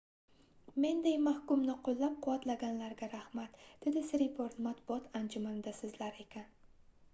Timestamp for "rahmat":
3.13-3.61